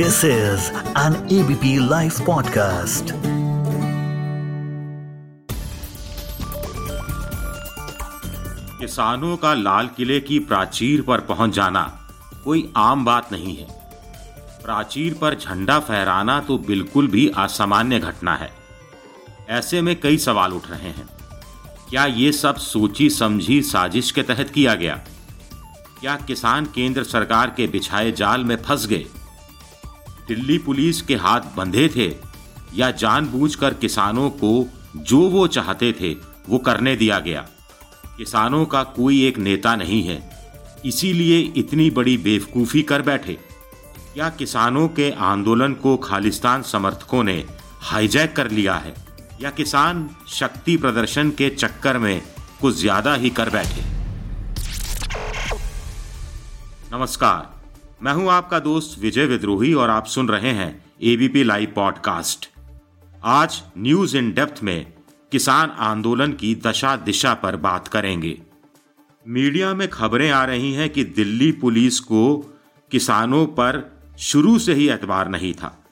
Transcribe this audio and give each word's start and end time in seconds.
This 0.00 0.24
is 0.24 0.70
an 0.96 1.14
ABP 1.28 1.64
Life 1.90 2.20
podcast. 2.20 3.12
किसानों 8.80 9.36
का 9.36 9.54
लाल 9.54 9.88
किले 9.96 10.20
की 10.20 10.38
प्राचीर 10.38 11.02
पर 11.02 11.20
पहुँच 11.20 11.50
जाना 11.50 12.12
कोई 12.44 12.72
आम 12.76 13.04
बात 13.04 13.32
नहीं 13.32 13.56
है। 13.56 13.66
प्राचीर 14.64 15.14
पर 15.14 15.34
झंडा 15.34 15.80
फहराना 15.80 16.40
तो 16.40 16.58
बिल्कुल 16.58 17.06
भी 17.06 17.32
असामान्य 17.36 17.98
घटना 17.98 18.36
है। 18.36 18.50
ऐसे 19.48 19.82
में 19.82 20.00
कई 20.00 20.18
सवाल 20.18 20.52
उठ 20.52 20.70
रहे 20.70 20.90
हैं। 20.90 21.08
क्या 21.90 22.06
ये 22.06 22.32
सब 22.32 22.56
सोची 22.56 23.10
समझी 23.10 23.62
साजिश 23.62 24.10
के 24.10 24.22
तहत 24.22 24.50
किया 24.50 24.74
गया? 24.74 25.00
क्या 26.00 26.16
किसान 26.16 26.64
केंद्र 26.64 27.04
सरकार 27.04 27.50
के 27.50 27.66
बिछाए 27.66 28.12
जाल 28.12 28.44
में 28.44 28.62
फंस 28.62 28.86
गए? 28.86 29.06
दिल्ली 30.30 30.58
पुलिस 30.58 31.02
के 31.02 31.14
हाथ 31.16 31.40
बंधे 31.56 31.88
थे 31.88 32.16
या 32.74 32.90
जानबूझकर 32.90 33.74
किसानों 33.74 34.30
को 34.30 34.68
जो 34.96 35.20
वो 35.20 35.46
चाहते 35.46 35.92
थे, 35.92 36.12
वो 36.48 36.58
करने 36.58 36.96
दिया 36.96 37.18
गया। 37.18 37.40
किसानों 38.16 38.64
का 38.66 38.82
कोई 38.82 39.26
एक 39.26 39.38
नेता 39.38 39.76
नहीं 39.76 40.02
है। 40.02 40.30
इसीलिए 40.84 41.38
इतनी 41.38 41.90
बड़ी 41.90 42.16
बेवकूफ़ी 42.16 42.82
कर 42.82 43.02
बैठे। 43.02 43.38
क्या 44.14 44.28
किसानों 44.28 44.88
के 44.88 45.10
आंदोलन 45.10 45.74
को 45.74 45.96
खालिस्तान 45.96 46.62
समर्थकों 46.62 47.24
ने 47.24 47.44
हाईजैक 47.80 48.36
कर 48.36 48.50
लिया 48.50 48.74
है? 48.74 48.94
या 49.42 49.50
किसान 49.50 50.10
शक्ति 50.28 50.76
प्रदर्शन 50.76 51.30
के 51.30 51.50
चक्कर 51.50 51.98
में 51.98 52.22
कुछ 52.60 52.76
ज़्यादा 52.76 53.14
ही 53.14 53.30
कर 53.30 53.50
बैठे? 53.50 53.84
नमस्कार। 56.92 57.59
मैं 58.02 58.12
हूँ 58.12 58.30
आपका 58.30 58.58
दोस्त 58.58 59.02
विजय 59.02 59.26
विद्रोही 59.26 59.74
और 59.74 59.90
आप 59.90 60.06
सुन 60.06 60.28
रहे 60.28 60.50
हैं 60.50 60.84
एबीपी 61.02 61.44
लाइव 61.44 61.72
पॉडकास्ट 61.76 62.48
आज 63.24 63.62
न्यूज़ 63.78 64.16
इन 64.16 64.32
डेप्थ 64.32 64.62
में 64.62 64.92
किसान 65.32 65.70
आंदोलन 65.70 66.32
की 66.32 66.54
दशा 66.54 66.96
दिशा 66.96 67.34
पर 67.34 67.56
बात 67.56 67.88
करेंगे। 67.88 68.42
मीडिया 69.28 69.74
में 69.74 69.88
खबरें 69.88 70.30
आ 70.30 70.44
रही 70.44 70.72
हैं 70.72 70.90
कि 70.90 71.04
दिल्ली 71.04 71.52
पुलिस 71.52 72.00
को 72.00 72.38
किसानों 72.90 73.46
पर 73.46 73.98
शुरू 74.18 74.58
से 74.58 74.74
ही 74.74 74.88
एतबार 74.88 75.28
नहीं 75.28 75.54
था। 75.54 75.84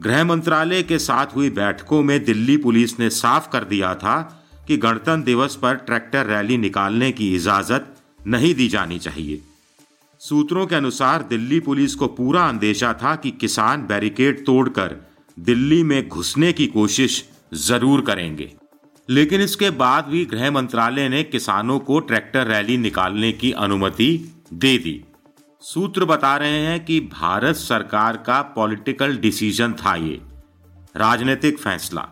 गृह 0.00 0.24
मंत्रालय 0.24 0.82
के 0.82 0.98
साथ 0.98 1.26
हुई 1.36 1.50
बैठकों 1.50 2.02
में 2.02 2.24
दिल्ली 2.24 2.56
पुलिस 2.56 3.00
ने 3.00 3.10
साफ़ 3.10 3.48
कर 3.50 3.64
दिया 3.64 3.94
था 3.94 4.46
कि 4.68 4.76
गणतंत्र 4.76 5.24
दिवस 5.24 5.56
पर 5.56 5.74
ट्रैक्टर 5.74 6.26
रैली 6.26 6.56
निकालने 6.56 7.12
की 7.12 7.34
इजाज़त 7.34 7.96
नहीं 8.26 8.54
दी 8.54 8.68
जानी 8.68 8.98
चाहिए। 8.98 9.40
सूत्रों 10.22 10.66
के 10.66 10.74
अनुसार 10.74 11.22
दिल्ली 11.22 11.58
पुलिस 11.60 11.94
को 11.94 12.06
पूरा 12.06 12.42
अंदेशा 12.48 12.92
था 12.92 13.14
कि 13.16 13.30
किसान 13.30 13.86
बैरिकेड 13.86 14.44
तोड़कर 14.46 14.94
दिल्ली 15.38 15.82
में 15.82 16.08
घुसने 16.08 16.52
की 16.52 16.66
कोशिश 16.66 17.28
ज़रूर 17.54 18.00
करेंगे। 18.00 18.52
लेकिन 19.08 19.40
इसके 19.40 19.70
बाद 19.70 20.04
भी 20.04 20.24
गृह 20.24 20.50
मंत्रालय 20.50 21.08
ने 21.08 21.22
किसानों 21.22 21.78
को 21.78 21.98
ट्रैक्टर 22.00 22.46
रैली 22.46 22.76
निकालने 22.76 23.32
की 23.32 23.52
अनुमति 23.52 24.32
दे 24.52 24.76
दी। 24.78 25.04
सूत्र 25.62 26.04
बता 26.04 26.36
रहे 26.36 26.58
हैं 26.58 26.84
कि 26.84 27.00
भारत 27.00 27.56
सरकार 27.56 28.16
का 28.16 28.42
पॉलिटिकल 28.42 29.16
डिसीज़न 29.16 29.72
था 29.72 29.96
ये। 29.96 30.20
राजनीतिक 30.96 31.58
फैसला, 31.58 32.08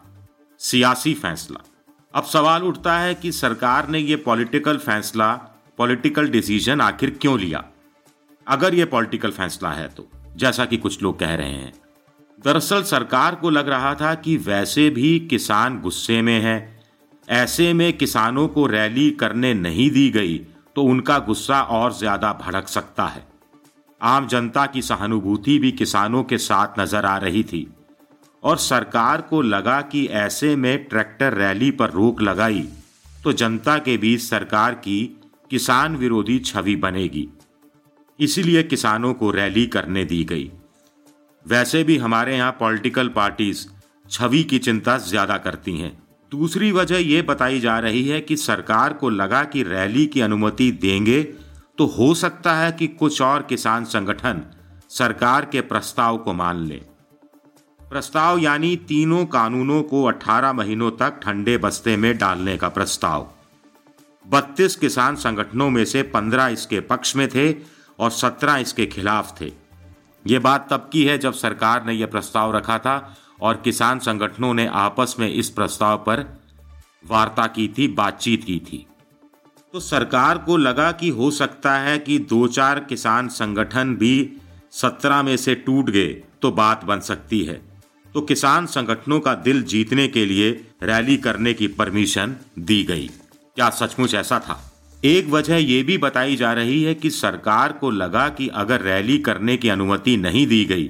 सियासी 0.58 1.14
फैसला। 1.14 1.64
अब 2.14 2.24
सवाल 2.24 2.62
उठता 2.62 2.98
है 2.98 3.14
कि 3.14 3.32
सरकार 3.32 3.88
ने 3.88 3.98
ये 3.98 4.16
पॉलिटिकल 4.16 4.76
फैसला, 4.76 5.32
पॉलिटिकल 5.78 6.28
डिसीज़न 6.28 6.80
आखिर 6.80 7.18
क्यों 7.20 7.40
लिया? 7.40 7.69
अगर 8.46 8.74
ये 8.74 8.84
पॉलिटिकल 8.86 9.30
फैसला 9.32 9.70
है 9.70 9.88
तो 9.88 10.08
जैसा 10.36 10.64
कि 10.64 10.76
कुछ 10.78 11.02
लोग 11.02 11.18
कह 11.18 11.34
रहे 11.34 11.50
हैं। 11.50 11.72
दरअसल 12.38 12.82
सरकार 12.84 13.34
को 13.34 13.50
लग 13.50 13.68
रहा 13.68 13.94
था 13.94 14.14
कि 14.16 14.36
वैसे 14.38 14.88
भी 14.90 15.18
किसान 15.20 15.80
गुस्से 15.80 16.20
में 16.22 16.38
है। 16.40 16.58
ऐसे 17.28 17.72
में 17.72 17.92
किसानों 17.94 18.46
को 18.48 18.66
रैली 18.66 19.10
करने 19.20 19.52
नहीं 19.56 19.90
दी 19.90 20.08
गई 20.10 20.38
तो 20.76 20.82
उनका 20.84 21.18
गुस्सा 21.20 21.60
और 21.62 21.92
ज़्यादा 21.94 22.32
भड़क 22.40 22.68
सकता 22.68 23.06
है। 23.06 23.24
आम 24.00 24.26
जनता 24.26 24.64
की 24.66 24.82
सहानुभूति 24.82 25.58
भी 25.58 25.72
किसानों 25.72 26.22
के 26.24 26.38
साथ 26.38 26.80
नज़र 26.80 27.06
आ 27.06 27.16
रही 27.18 27.42
थी। 27.44 27.66
और 28.42 28.56
सरकार 28.58 29.20
को 29.20 29.40
लगा 29.42 29.80
कि 29.84 30.04
ऐसे 30.18 30.54
में 30.56 30.84
ट्रैक्टर 30.84 31.34
रैली 31.34 31.70
पर 31.72 31.90
रोक 31.92 32.20
लगाई 32.22 32.68
तो 33.06 33.32
जनता 33.34 33.76
के 33.78 33.96
बीच 33.98 34.20
सरकार 34.22 34.74
की 34.76 35.02
किसान 35.50 35.96
विरोधी 35.96 36.38
छवि 36.40 36.76
बनेगी। 36.78 37.28
इसीलिए 38.20 38.62
किसानों 38.62 39.12
को 39.14 39.30
रैली 39.30 39.66
करने 39.66 40.04
दी 40.04 40.22
गई। 40.24 40.50
वैसे 41.46 41.82
भी 41.84 41.96
हमारे 41.98 42.36
यहाँ 42.36 42.56
पॉलिटिकल 42.60 43.08
पार्टीज़ 43.08 43.66
छवि 44.10 44.42
की 44.42 44.58
चिंता 44.58 44.96
ज़्यादा 44.98 45.36
करती 45.38 45.76
हैं। 45.78 45.92
दूसरी 46.32 46.70
वजह 46.72 46.98
यह 46.98 47.22
बताई 47.22 47.60
जा 47.60 47.78
रही 47.78 48.06
है 48.08 48.20
कि 48.20 48.36
सरकार 48.36 48.92
को 48.92 49.10
लगा 49.10 49.42
कि 49.44 49.62
रैली 49.62 50.06
की 50.06 50.20
अनुमति 50.20 50.70
देंगे 50.72 51.22
तो 51.78 51.86
हो 51.88 52.12
सकता 52.14 52.54
है 52.54 52.70
कि 52.72 52.86
कुछ 52.86 53.20
और 53.22 53.42
किसान 53.42 53.84
संगठन 53.86 54.42
सरकार 54.90 55.44
के 55.44 55.60
प्रस्ताव 55.62 56.16
को 56.18 56.32
मान 56.32 56.64
ले। 56.64 56.80
प्रस्ताव 57.80 58.38
यानी 58.38 58.74
तीनों 58.88 59.24
कानूनों 59.26 59.82
को 59.82 60.02
18 60.04 60.52
महीनों 60.52 60.90
तक 60.92 61.20
ठंडे 61.22 61.56
बस्ते 61.58 61.96
में 61.96 62.16
डालने 62.18 62.56
का 62.56 62.68
प्रस्ताव। 62.68 63.26
32 64.26 64.76
किसान 64.76 65.16
संगठनों 65.16 65.68
में 65.70 65.84
से 65.84 66.02
15 66.14 66.48
इसके 66.48 66.80
पक्ष 66.82 67.14
में 67.16 67.28
थे 67.28 67.50
और 68.00 68.10
17 68.10 68.56
इसके 68.56 68.86
खिलाफ 68.86 69.40
थे। 69.40 69.52
ये 70.24 70.38
बात 70.38 70.66
तब 70.70 70.88
की 70.92 71.04
है 71.04 71.18
जब 71.18 71.32
सरकार 71.32 71.84
ने 71.86 71.92
यह 71.92 72.06
प्रस्ताव 72.06 72.56
रखा 72.56 72.78
था 72.78 73.16
और 73.40 73.56
किसान 73.56 73.98
संगठनों 73.98 74.54
ने 74.54 74.66
आपस 74.66 75.14
में 75.18 75.28
इस 75.28 75.50
प्रस्ताव 75.50 75.96
पर 75.96 76.24
वार्ता 77.06 77.46
की 77.46 77.68
थी, 77.78 77.88
बातचीत 77.88 78.44
की 78.44 78.58
थी। 78.58 78.86
तो 79.74 79.80
सरकार 79.80 80.38
को 80.38 80.56
लगा 80.56 80.92
कि 80.92 81.08
हो 81.08 81.30
सकता 81.30 81.76
है 81.78 81.98
कि 81.98 82.18
दो 82.18 82.46
चार 82.48 82.80
किसान 82.80 83.28
संगठन 83.28 83.94
भी 83.96 84.32
सत्रह 84.72 85.22
में 85.22 85.36
से 85.36 85.54
टूट 85.54 85.90
गए 85.90 86.08
तो 86.42 86.50
बात 86.52 86.84
बन 86.84 87.00
सकती 87.00 87.42
है। 87.44 87.60
तो 88.14 88.20
किसान 88.20 88.66
संगठनों 88.66 89.20
का 89.20 89.34
दिल 89.34 89.62
जीतने 89.62 90.08
के 90.08 90.24
लिए 90.26 90.50
रैली 90.82 91.16
करने 91.16 91.54
की 91.54 91.66
परमिशन 91.68 92.36
दी 92.58 92.82
गई। 92.84 93.06
क्या 93.56 93.70
सचमुच 93.70 94.14
ऐसा 94.14 94.38
था? 94.38 94.69
एक 95.02 95.28
वजह 95.30 95.56
यह 95.56 95.82
भी 95.84 95.96
बताई 95.98 96.34
जा 96.36 96.52
रही 96.52 96.82
है 96.82 96.94
कि 96.94 97.10
सरकार 97.10 97.72
को 97.72 97.90
लगा 97.90 98.28
कि 98.28 98.48
अगर 98.54 98.80
रैली 98.80 99.16
करने 99.18 99.56
की 99.56 99.68
अनुमति 99.68 100.16
नहीं 100.16 100.46
दी 100.46 100.64
गई 100.64 100.88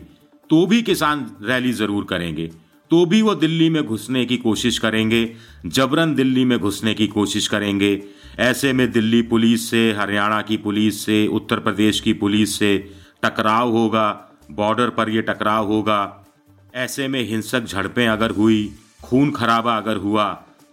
तो 0.50 0.64
भी 0.66 0.80
किसान 0.82 1.24
रैली 1.42 1.72
ज़रूर 1.72 2.04
करेंगे। 2.04 2.46
तो 2.90 3.04
भी 3.06 3.20
वो 3.22 3.34
दिल्ली 3.34 3.68
में 3.70 3.82
घुसने 3.84 4.24
की 4.26 4.36
कोशिश 4.36 4.78
करेंगे, 4.78 5.30
जबरन 5.66 6.14
दिल्ली 6.14 6.44
में 6.44 6.58
घुसने 6.58 6.94
की 6.94 7.06
कोशिश 7.06 7.46
करेंगे। 7.48 8.02
ऐसे 8.40 8.72
में 8.72 8.90
दिल्ली 8.92 9.20
पुलिस 9.24 9.68
से, 9.70 9.92
हरियाणा 9.92 10.40
की 10.42 10.56
पुलिस 10.56 11.04
से, 11.04 11.26
उत्तर 11.28 11.58
प्रदेश 11.58 12.00
की 12.00 12.12
पुलिस 12.14 12.58
से 12.58 12.76
टकराव 13.24 13.70
होगा, 13.70 14.08
बॉर्डर 14.50 14.90
पर 14.90 15.10
ये 15.10 15.22
टकराव 15.22 15.66
होगा। 15.66 16.26
ऐसे 16.74 17.08
में 17.08 17.22
हिंसक 17.22 17.64
झड़पें 17.64 18.06
अगर 18.08 18.30
हुई, 18.32 18.72
खून 19.02 19.30
खराबा 19.30 19.76
अगर 19.76 19.96
हुआ 19.98 20.26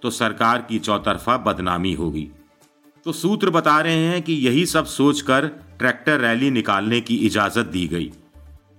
तो 0.03 0.09
सरकार 0.11 0.65
की 0.69 0.79
चौतरफा 0.79 1.37
बदनामी 1.37 1.93
होगी। 1.93 2.27
तो 3.07 3.13
सूत्र 3.13 3.49
बता 3.49 3.81
रहे 3.81 3.97
हैं 3.97 4.21
कि 4.21 4.33
यही 4.33 4.65
सब 4.65 4.85
सोचकर 4.85 5.47
ट्रैक्टर 5.79 6.19
रैली 6.19 6.51
निकालने 6.51 7.01
की 7.01 7.15
इजाज़त 7.15 7.65
दी 7.65 7.87
गई। 7.87 8.11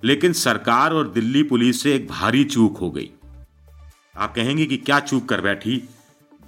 लेकिन 0.04 0.32
सरकार 0.32 0.92
और 0.92 1.08
दिल्ली 1.08 1.42
पुलिस 1.42 1.82
से 1.82 1.94
एक 1.94 2.08
भारी 2.08 2.44
चूक 2.44 2.76
हो 2.76 2.90
गई। 2.90 3.10
आप 4.18 4.34
कहेंगे 4.34 4.66
कि 4.66 4.76
क्या 4.76 5.00
चूक 5.00 5.28
कर 5.28 5.40
बैठी 5.40 5.88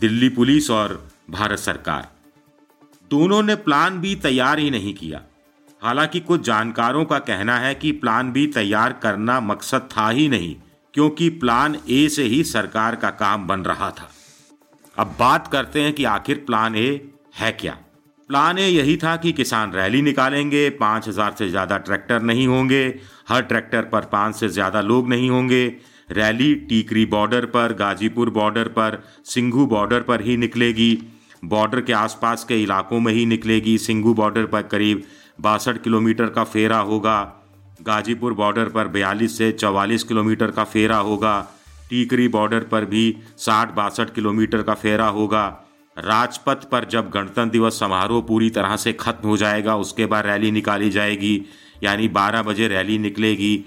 दिल्ली 0.01 0.29
पुलिस 0.29 0.71
और 0.71 1.09
भारत 1.31 1.59
सरकार? 1.59 2.09
दोनों 3.11 3.43
ने 3.43 3.55
प्लान 3.55 3.99
भी 4.01 4.15
तैयार 4.15 4.59
ही 4.59 4.71
नहीं 4.71 4.95
किया। 4.95 5.23
हालाँकि 5.83 6.21
कुछ 6.21 6.41
जानकारों 6.41 7.05
का 7.05 7.19
कहना 7.19 7.59
है 7.59 7.75
कि 7.75 7.93
प्लान 7.93 8.33
भी 8.33 8.47
तैयार 8.47 8.93
करना 8.93 9.41
मकसद 9.41 9.89
था 9.97 10.11
ही 10.11 10.29
नहीं, 10.29 10.57
क्योंकि 10.95 11.29
प्लान 11.29 11.77
ए 11.91 12.09
से 12.09 12.23
ही 12.23 12.45
सरकार 12.45 12.97
का 12.97 13.11
काम 13.11 13.47
बन 13.47 13.61
रहा 13.61 13.91
था। 13.91 14.11
अब 14.99 15.17
बात 15.19 15.47
करते 15.47 15.83
हैं 15.83 15.93
कि 15.93 16.05
आखिर 16.05 16.45
प्लान 16.47 16.77
ए 16.77 17.10
है 17.35 17.53
क्या? 17.53 17.77
प्लान 18.31 18.59
यही 18.59 18.97
था 18.97 19.15
कि 19.17 19.33
किसान 19.33 19.73
रैली 19.73 20.01
निकालेंगे, 20.03 20.69
पाँच 20.71 21.09
हज़ार 21.09 21.35
से 21.39 21.49
ज़्यादा 21.49 21.79
ट्रैक्टर 21.79 22.23
नहीं 22.23 22.47
होंगे, 22.47 22.83
हर 23.29 23.43
ट्रैक्टर 23.43 23.83
पर 23.83 24.05
पाँच 24.07 24.37
से 24.37 24.49
ज़्यादा 24.49 24.81
लोग 24.81 25.09
नहीं 25.09 25.31
होंगे। 25.31 25.65
रैली 26.09 26.55
टीकरी 26.69 27.05
बॉर्डर 27.07 27.47
पर, 27.47 27.73
गाजीपुर 27.73 28.31
बॉर्डर 28.31 28.69
पर, 28.69 29.03
सिंघू 29.25 29.67
बॉर्डर 29.67 30.01
पर 30.01 30.21
ही 30.21 30.37
निकलेगी। 30.37 30.97
बॉर्डर 31.45 31.81
के 31.81 31.93
आसपास 31.93 32.45
के 32.45 32.63
इलाकों 32.63 33.01
में 33.01 33.13
ही 33.13 33.25
निकलेगी। 33.27 33.77
सिंघू 33.79 34.15
बॉर्डर 34.15 34.47
पर 34.47 34.63
करीब 34.63 35.03
बासठ 35.41 35.83
किलोमीटर 35.83 36.29
का 36.29 36.45
फेरा 36.45 36.79
होगा। 36.81 37.21
गाजीपुर 37.83 38.33
बॉर्डर 38.33 38.69
पर 38.69 38.89
बयालीस 38.89 39.37
से 39.39 39.51
चवालीस 39.53 40.03
किलोमीटर 40.03 40.51
का 40.51 40.65
फेरा 40.65 40.97
होगा। 40.99 41.41
टीकरी 41.91 42.29
बॉर्डर 42.29 42.65
पर 42.65 42.85
भी 42.85 43.17
साठ 43.39 43.75
बासठ 43.75 44.15
किलोमीटर 44.15 44.63
का 44.63 44.75
फेरा 44.75 45.07
होगा। 45.09 45.47
राजपथ 45.97 46.65
पर 46.71 46.85
जब 46.85 47.11
गणतंत्र 47.11 47.51
दिवस 47.51 47.79
समारोह 47.81 48.21
पूरी 48.23 48.51
तरह 48.51 48.77
से 48.77 48.93
खत्म 48.93 49.29
हो 49.29 49.37
जाएगा, 49.37 49.77
उसके 49.77 50.07
बाद 50.07 50.27
रैली 50.27 50.51
निकाली 50.51 50.91
जाएगी, 50.91 51.43
यानी 51.83 52.09
12 52.09 52.43
बजे 52.43 52.69
रैली 52.69 52.99
निकलेगी। 52.99 53.65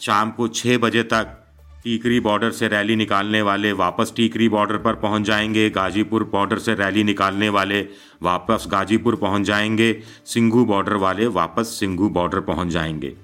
शाम 0.00 0.30
को 0.30 0.48
छह 0.48 0.78
बजे 0.78 1.02
तक 1.02 1.38
टीकरी 1.84 2.18
बॉर्डर 2.20 2.50
से 2.50 2.68
रैली 2.68 2.96
निकालने 2.96 3.42
वाले 3.42 3.72
वापस 3.72 4.12
टीकरी 4.16 4.48
बॉर्डर 4.48 4.76
पर 4.76 4.94
पहुँच 4.94 5.22
जाएँगे, 5.22 5.68
गाजीपुर 5.70 6.24
बॉर्डर 6.24 6.58
से 6.58 6.74
रैली 6.74 7.04
निकालने 7.04 7.48
वाले 7.48 7.80
वापस 8.22 8.64
गाजीपुर 8.68 9.16
पहुँच 9.16 9.42
जाएँगे, 9.42 9.92
सिंघू 10.26 10.64
बॉर्डर 10.64 10.94
वाले 10.96 11.26
वापस 11.26 11.76
सिंघू 11.80 12.08
बॉर्डर 12.08 12.40
पहुँच 12.40 12.68
जाएँगे। 12.68 13.14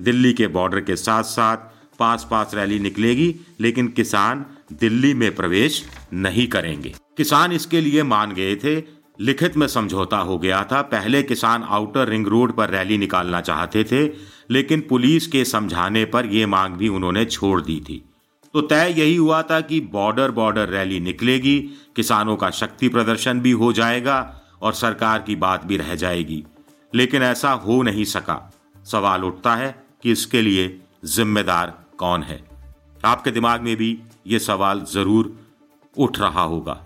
दिल्ली 0.00 0.32
के 0.32 0.46
बॉर्डर 0.46 0.80
के 0.80 0.96
साथ 0.96 1.22
साथ 1.22 1.56
पास 1.98 2.26
पास 2.30 2.50
रैली 2.54 2.78
निकलेगी, 2.78 3.34
लेकिन 3.60 3.88
किसान 3.88 4.44
दिल्ली 4.72 5.14
में 5.14 5.34
प्रवेश 5.34 5.86
नहीं 6.12 6.46
करेंगे। 6.46 6.94
किसान 7.16 7.52
इसके 7.52 7.80
लिए 7.80 8.02
मान 8.02 8.32
गए 8.32 8.56
थे। 8.56 8.98
लिखित 9.20 9.56
में 9.56 9.66
समझौता 9.66 10.18
हो 10.18 10.38
गया 10.38 10.64
था। 10.64 10.82
पहले 10.82 11.22
किसान 11.22 11.62
आउटर 11.62 12.08
रिंग 12.08 12.26
रोड 12.26 12.56
पर 12.56 12.70
रैली 12.70 12.98
निकालना 12.98 13.40
चाहते 13.40 13.84
थे, 13.84 14.10
लेकिन 14.50 14.80
पुलिस 14.80 15.26
के 15.26 15.44
समझाने 15.44 16.04
पर 16.04 16.26
यह 16.26 16.46
मांग 16.46 16.74
भी 16.74 16.88
उन्होंने 16.88 17.24
छोड़ 17.24 17.62
दी 17.62 17.80
थी। 17.88 18.04
तो 18.54 18.60
तय 18.60 18.94
यही 18.98 19.16
हुआ 19.16 19.42
था 19.42 19.60
कि 19.60 19.80
बॉर्डर 19.80 20.30
बॉर्डर 20.30 20.68
रैली 20.68 21.00
निकलेगी, 21.00 21.58
किसानों 21.96 22.36
का 22.36 22.50
शक्ति 22.50 22.88
प्रदर्शन 22.88 23.40
भी 23.40 23.50
हो 23.50 23.72
जाएगा 23.72 24.40
और 24.62 24.72
सरकार 24.72 25.22
की 25.22 25.36
बात 25.36 25.66
भी 25.66 25.76
रह 25.76 25.94
जाएगी। 25.94 26.44
लेकिन 26.94 27.22
ऐसा 27.22 27.50
हो 27.50 27.82
नहीं 27.82 28.04
सका। 28.04 28.52
सवाल 28.84 29.24
उठता 29.24 29.54
है 29.54 29.84
कि 30.02 30.12
इसके 30.12 30.42
लिए 30.42 30.80
जिम्मेदार 31.04 31.84
कौन 31.98 32.22
है? 32.22 32.47
आपके 33.04 33.30
दिमाग 33.30 33.60
में 33.60 33.76
भी 33.76 33.98
ये 34.26 34.38
सवाल 34.38 34.84
ज़रूर 34.92 35.36
उठ 35.96 36.18
रहा 36.18 36.42
होगा। 36.42 36.84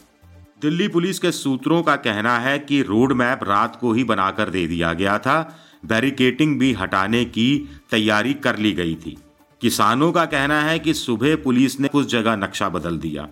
दिल्ली 0.63 0.89
पुलिस 0.89 1.19
के 1.19 1.33
सूत्रों 1.33 1.83
का 1.83 1.97
कहना 1.97 2.39
है 2.39 2.59
कि 2.59 2.83
रोड 2.83 3.13
मैप 3.13 3.41
रात 3.45 3.77
को 3.77 3.93
ही 3.93 4.05
बनाकर 4.05 4.51
दे 4.51 4.67
दिया 4.67 4.93
गया 4.93 5.19
था। 5.19 5.59
बैरिकेटिंग 5.87 6.59
भी 6.59 6.73
हटाने 6.73 7.25
की 7.25 7.69
तैयारी 7.91 8.35
कर 8.35 8.59
ली 8.59 8.73
गई 8.73 8.95
थी। 8.95 9.17
किसानों 9.61 10.13
का 10.13 10.25
कहना 10.25 10.61
है 10.63 10.79
कि 10.79 10.95
सुबह 10.95 11.37
पुलिस 11.37 11.79
ने 11.81 11.89
कुछ 11.89 12.11
जगह 12.11 12.37
नक्शा 12.37 12.69
बदल 12.69 12.99
दिया। 12.99 13.29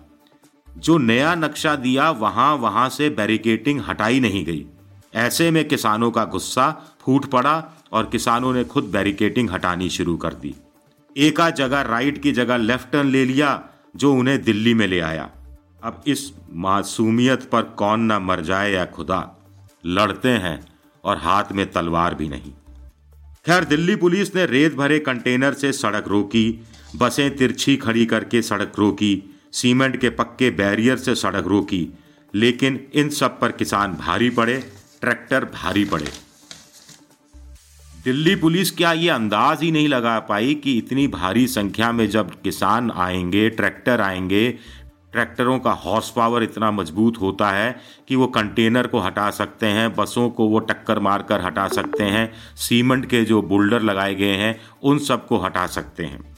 जो 0.67 0.97
नया 0.97 1.35
नक्शा 1.35 1.75
दिया, 1.75 2.09
वहाँ 2.11 2.55
वहाँ 2.55 2.89
से 2.89 3.09
बैरिकेटिंग 3.09 3.81
हटाई 3.81 4.19
नहीं 4.19 4.45
गई। 4.45 4.65
ऐसे 5.15 5.49
में 5.51 5.67
किसानों 5.67 6.11
का 6.11 6.25
गुस्सा 6.25 6.69
फूट 7.01 7.25
पड़ा 7.25 7.63
और 7.91 8.05
किसानों 8.05 8.53
ने 8.53 8.63
खुद 8.63 8.83
बैरिकेटिंग 8.83 9.49
हटानी 9.49 9.89
शुरू 9.89 10.17
कर 10.17 10.33
दी। 10.33 10.53
एका 11.17 11.49
जगह 11.49 11.81
राइट 11.81 12.21
की 12.21 12.31
जगह 12.31 12.57
लेफ़्ट 12.57 12.91
टर्न 12.91 13.07
ले 13.07 13.25
लिया, 13.25 13.63
जो 13.95 14.13
उन्हें 14.13 14.43
दिल्ली 14.43 14.73
में 14.73 14.87
ले 14.87 14.99
आया। 14.99 15.29
अब 15.83 16.03
इस 16.07 16.33
मासूमियत 16.53 17.43
पर 17.43 17.61
कौन 17.61 17.99
ना 17.99 18.19
मर 18.19 18.41
जाए 18.41 18.71
या 18.71 18.85
खुदा। 18.85 19.37
लड़ते 19.85 20.29
हैं 20.29 20.67
और 21.03 21.17
हाथ 21.17 21.43
में 21.51 21.71
तलवार 21.71 22.15
भी 22.15 22.29
नहीं। 22.29 22.51
खैर, 23.45 23.63
दिल्ली 23.63 23.95
पुलिस 23.95 24.35
ने 24.35 24.45
रेत 24.45 24.75
भरे 24.75 24.99
कंटेनर 24.99 25.53
से 25.53 25.71
सड़क 25.71 26.07
रोकी। 26.07 26.65
बसें 26.95 27.35
तिरछी 27.35 27.77
खड़ी 27.77 28.05
करके 28.05 28.41
सड़क 28.41 28.73
रोकी। 28.79 29.39
सीमेंट 29.51 29.97
के 29.97 30.09
पक्के 30.09 30.49
बैरियर 30.49 30.97
से 30.97 31.15
सड़क 31.15 31.47
रोकी। 31.47 31.89
लेकिन 32.35 32.87
इन 32.93 33.09
सब 33.09 33.39
पर 33.39 33.51
किसान 33.51 33.93
भारी 33.93 34.29
पड़े, 34.29 34.71
ट्रैक्टर 35.01 35.45
भारी 35.45 35.85
पड़े। 35.85 36.30
दिल्ली 38.05 38.35
पुलिस 38.35 38.71
क्या 38.71 38.93
ये 38.93 39.09
अंदाज 39.09 39.61
ही 39.61 39.71
नहीं 39.71 39.87
लगा 39.87 40.19
पाई 40.19 40.53
कि 40.55 40.77
इतनी 40.77 41.07
भारी 41.07 41.47
संख्या 41.47 41.91
में 41.91 42.09
जब 42.09 42.41
किसान 42.41 42.91
आएँगे, 42.91 43.49
ट्रैक्टर 43.49 44.01
आएँगे, 44.01 44.51
ट्रैक्टरों 45.11 45.59
का 45.59 45.71
हॉर्स 45.71 46.09
पावर 46.09 46.43
इतना 46.43 46.71
मज़बूत 46.71 47.21
होता 47.21 47.51
है 47.51 47.79
कि 48.07 48.15
वो 48.15 48.27
कंटेनर 48.27 48.87
को 48.87 48.99
हटा 48.99 49.29
सकते 49.29 49.65
हैं, 49.65 49.95
बसों 49.95 50.29
को 50.29 50.47
वो 50.47 50.59
टक्कर 50.59 50.99
मारकर 50.99 51.41
हटा 51.41 51.67
सकते 51.67 52.03
हैं, 52.03 52.33
सीमेंट 52.55 53.05
के 53.05 53.23
जो 53.23 53.41
बोल्डर 53.41 53.81
लगाए 53.81 54.15
गए 54.15 54.33
हैं, 54.33 54.61
उन 54.83 54.99
सबको 54.99 55.37
हटा 55.37 55.67
सकते 55.67 56.05
हैं। 56.05 56.37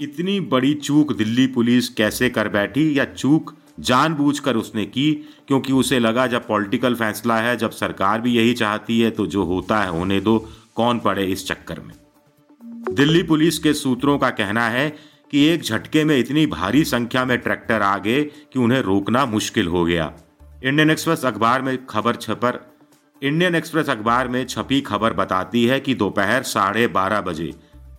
इतनी 0.00 0.40
बड़ी 0.40 0.74
चूक 0.74 1.16
दिल्ली 1.16 1.46
पुलिस 1.46 1.88
कैसे 1.88 2.30
कर 2.30 2.48
बैठी 2.48 2.98
या 2.98 3.04
चूक 3.04 3.54
जानबूझकर 3.80 4.56
उसने 4.56 4.84
की? 4.86 5.12
क्योंकि 5.48 5.72
उसे 5.72 5.98
लगा 5.98 6.26
जब 6.26 6.46
पॉलिटिकल 6.46 6.94
फैसला 6.94 7.36
है, 7.36 7.56
जब 7.56 7.70
सरकार 7.70 8.20
भी 8.20 8.32
यही 8.32 8.54
चाहती 8.54 9.00
है 9.00 9.10
तो 9.10 9.26
जो 9.26 9.44
होता 9.44 9.80
है 9.80 9.90
होने 9.90 10.20
दो। 10.20 10.48
कौन 10.76 10.98
पड़े 10.98 11.24
इस 11.24 11.46
चक्कर 11.48 11.80
में? 11.80 11.94
दिल्ली 12.90 13.22
पुलिस 13.22 13.58
के 13.58 13.72
सूत्रों 13.74 14.18
का 14.18 14.30
कहना 14.30 14.68
है 14.68 14.88
कि 15.30 15.44
एक 15.44 15.62
झटके 15.62 16.04
में 16.04 16.18
इतनी 16.18 16.46
भारी 16.46 16.84
संख्या 16.84 17.24
में 17.24 17.38
ट्रैक्टर 17.38 17.82
आ 17.82 17.96
गए 17.98 18.22
कि 18.22 18.58
उन्हें 18.58 18.80
रोकना 18.80 19.24
मुश्किल 19.26 19.66
हो 19.66 19.84
गया। 19.84 20.12
इंडियन 20.64 20.90
एक्सप्रेस 20.90 21.24
अखबार 21.24 21.62
में 21.62 21.86
खबर 21.86 22.16
छपर 22.16 22.60
इंडियन 23.22 23.54
एक्सप्रेस 23.54 23.88
अखबार 23.90 24.28
में 24.28 24.44
छपी 24.46 24.80
खबर 24.80 25.12
बताती 25.12 25.64
है 25.66 25.80
कि 25.80 25.94
दोपहर 25.94 26.42
साढ़े 26.42 26.86
बारह 26.86 27.20
बजे 27.20 27.52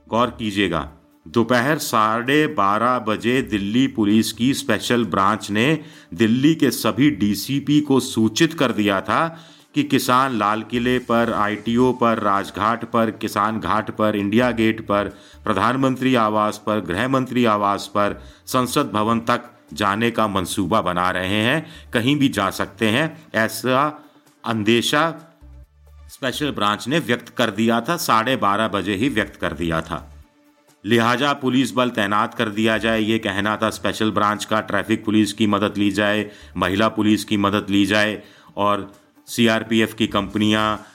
गौर 0.09 0.27
कीजिएगा, 0.29 0.91
दोपहर 1.27 1.77
साढ़े 1.77 2.45
बारह 2.47 2.97
बजे 2.99 3.41
दिल्ली 3.41 3.87
पुलिस 3.87 4.31
की 4.33 4.53
स्पेशल 4.53 5.05
ब्रांच 5.05 5.49
ने 5.51 5.79
दिल्ली 6.13 6.55
के 6.55 6.71
सभी 6.71 7.09
डीसीपी 7.11 7.81
को 7.81 7.99
सूचित 7.99 8.53
कर 8.53 8.71
दिया 8.71 9.01
था 9.01 9.19
कि 9.75 9.83
किसान 9.83 10.37
लाल 10.37 10.61
किले 10.61 10.99
पर, 10.99 11.33
आईटीओ 11.33 11.93
पर, 11.93 12.19
राजघाट 12.19 12.85
पर, 12.85 13.11
किसान 13.11 13.59
घाट 13.59 13.91
पर, 13.91 14.15
इंडिया 14.15 14.51
गेट 14.51 14.81
पर, 14.81 15.07
प्रधानमंत्री 15.43 16.15
आवास 16.15 16.63
पर, 16.65 16.79
गृह 16.79 17.07
मंत्री 17.07 17.45
आवास 17.45 17.91
पर, 17.95 18.23
संसद 18.47 18.91
भवन 18.93 19.19
तक 19.19 19.51
जाने 19.73 20.11
का 20.11 20.27
मंसूबा 20.27 20.81
बना 20.81 21.11
रहे 21.11 21.41
हैं, 21.41 21.91
कहीं 21.93 22.15
भी 22.15 22.29
जा 22.29 22.49
सकते 22.49 22.89
हैं, 22.89 23.27
ऐसा 23.35 24.03
अंदेशा 24.45 25.13
स्पेशल 26.09 26.51
ब्रांच 26.51 26.87
ने 26.87 26.99
व्यक्त 26.99 27.29
कर 27.29 27.49
दिया 27.49 27.81
था, 27.81 27.97
साढ़े 27.97 28.35
बारह 28.35 28.67
बजे 28.67 28.95
ही 28.95 29.09
व्यक्त 29.09 29.35
कर 29.35 29.53
दिया 29.53 29.81
था। 29.81 30.11
लिहाजा 30.85 31.33
पुलिस 31.33 31.73
बल 31.73 31.89
तैनात 31.89 32.33
कर 32.33 32.49
दिया 32.49 32.77
जाए, 32.77 33.01
ये 33.01 33.19
कहना 33.19 33.57
था 33.57 33.69
स्पेशल 33.69 34.11
ब्रांच 34.11 34.45
का 34.45 34.61
ट्रैफ़िक 34.61 35.05
पुलिस 35.05 35.33
की 35.33 35.47
मदद 35.47 35.73
ली 35.77 35.91
जाए, 35.91 36.31
महिला 36.57 36.87
पुलिस 36.87 37.23
की 37.23 37.37
मदद 37.37 37.65
ली 37.69 37.85
जाए, 37.85 38.23
और 38.57 39.04
सीआरपीएफ 39.27 39.93
की 39.93 40.07
कंपनियाँ, 40.07 40.85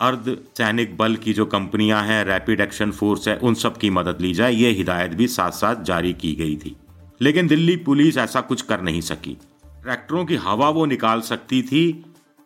अर्ध 0.00 0.36
सैनिक 0.56 0.96
बल 0.96 1.16
की 1.16 1.32
जो 1.32 1.46
कंपनियाँ 1.46 2.02
हैं 2.04 2.24
रैपिड 2.24 2.60
एक्शन 2.60 2.90
फोर्स 2.92 3.28
है, 3.28 3.36
उन 3.36 3.54
सब 3.54 3.76
की 3.76 3.90
मदद 3.90 4.20
ली 4.20 4.32
जाए, 4.34 4.52
ये 4.52 4.70
हिदायत 4.70 5.10
भी 5.10 5.26
साथ 5.28 5.50
साथ 5.52 5.82
जारी 5.84 6.12
की 6.12 6.32
गई 6.34 6.56
थी। 6.56 6.76
लेकिन 7.20 7.46
दिल्ली 7.46 7.76
पुलिस 7.78 8.16
ऐसा 8.18 8.40
कुछ 8.40 8.62
कर 8.62 8.80
नहीं 8.80 9.00
सकी। 9.00 9.36
ट्रैक्टरों 9.82 10.24
की 10.24 10.36
हवा 10.36 10.68
वो 10.68 10.84
निकाल 10.86 11.20
सकती 11.22 11.62
थी, 11.62 12.04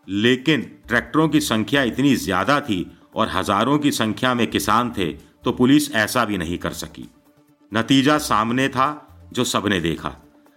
लेकिन 0.08 0.62
ट्रैक्टरों 0.88 1.28
की 1.28 1.40
संख्या 1.40 1.82
इतनी 1.82 2.14
ज़्यादा 2.16 2.60
थी 2.60 2.86
और 3.14 3.28
हज़ारों 3.28 3.78
की 3.78 3.90
संख्या 3.92 4.34
में 4.34 4.46
किसान 4.46 4.93
थे 4.98 5.06
तो 5.44 5.53
पुलिस 5.53 5.91
ऐसा 5.94 6.24
भी 6.24 6.38
नहीं 6.38 6.58
कर 6.58 6.72
सकी। 6.72 7.08
नतीजा 7.72 8.17
सामने 8.19 8.69
था, 8.69 8.86
जो 9.32 9.44
सबने 9.44 9.81
देखा। 9.81 10.14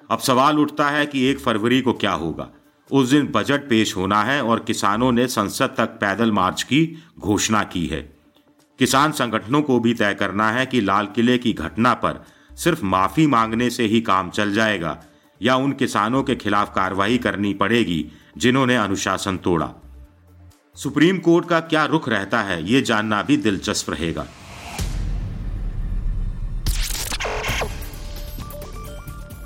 अब 0.10 0.19
सवाल 0.19 0.60
उठता 0.60 0.89
है 0.89 1.05
कि 1.05 1.25
एक 1.25 1.39
फरवरी 1.39 1.81
को 1.81 1.93
क्या 1.93 2.12
होगा। 2.13 2.50
उस 2.91 3.10
दिन 3.10 3.27
बजट 3.27 3.67
पेश 3.70 3.96
होना 3.98 4.24
है 4.24 4.41
और 4.44 4.60
किसानों 4.60 5.12
ने 5.12 5.27
संसद 5.27 5.74
तक 5.77 5.98
पैदल 6.01 6.32
मार्च 6.32 6.63
की 6.63 7.03
घोषणा 7.20 7.63
की 7.63 7.86
है। 7.88 8.01
किसान 8.79 9.12
संगठनों 9.12 9.62
को 9.62 9.79
भी 9.79 9.94
तय 9.94 10.13
करना 10.13 10.50
है 10.51 10.65
कि 10.65 10.82
लाल 10.82 11.08
किले 11.15 11.38
की 11.38 11.53
घटना 11.53 11.94
पर 11.94 12.24
सिर्फ़ 12.56 12.86
माफ़ी 12.86 13.27
मांगने 13.27 13.70
से 13.70 13.86
ही 13.86 14.01
काम 14.01 14.29
चल 14.29 14.53
जाएगा 14.53 14.98
या 15.41 15.56
उन 15.56 15.72
किसानों 15.72 16.24
के 16.24 16.36
खिलाफ 16.36 16.74
कार्रवाई 16.75 17.17
करनी 17.17 17.53
पड़ेगी 17.53 18.06
जिन्होंने 18.38 18.75
अनुशासन 18.75 19.38
तोड़ा। 19.38 19.70
सुप्रीम 20.75 21.17
कोर्ट 21.17 21.48
का 21.50 21.60
क्या 21.60 21.86
रुख 21.86 22.10
रहता 22.10 22.41
है, 22.41 22.63
ये 22.70 22.82
जानना 22.82 23.22
भी 23.22 23.38
दिलचस्प 23.38 23.89
रहेगा। 23.89 24.27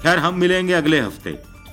खैर, 0.04 0.20
हम 0.20 0.36
मिलेंगे 0.36 0.74
अगले 0.74 1.00
हफ़्ते। 1.00 1.51